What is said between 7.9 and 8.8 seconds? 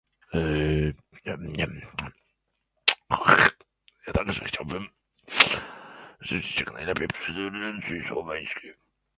słoweńskiej